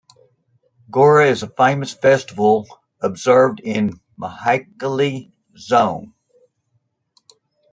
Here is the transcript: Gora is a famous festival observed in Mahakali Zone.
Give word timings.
Gora 0.89 1.27
is 1.27 1.43
a 1.43 1.47
famous 1.49 1.93
festival 1.93 2.65
observed 3.03 3.59
in 3.59 3.99
Mahakali 4.19 5.31
Zone. 5.55 6.15